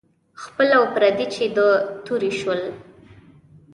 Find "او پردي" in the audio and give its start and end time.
0.77-1.25